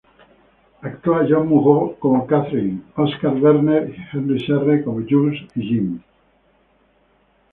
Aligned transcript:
Actúan 0.81 1.27
Jeanne 1.27 1.45
Moreau 1.47 1.95
como 1.99 2.25
Catherine, 2.25 2.81
Oskar 2.97 3.35
Werner 3.35 3.87
y 3.95 4.17
Henri 4.17 4.43
Serre 4.43 4.83
como 4.83 5.03
Jules 5.07 5.47
y 5.53 5.61
Jim. 5.61 6.01